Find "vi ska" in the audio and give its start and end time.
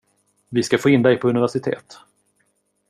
0.49-0.77